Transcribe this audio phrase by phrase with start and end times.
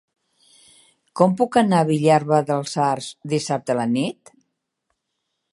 [1.19, 4.37] Com puc anar a Vilalba dels Arcs dissabte a la nit?